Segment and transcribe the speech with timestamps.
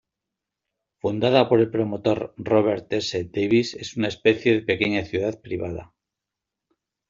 [1.03, 3.23] Fundada por el promotor Robert S.
[3.25, 5.93] Davis, es una especie de pequeña ciudad privada.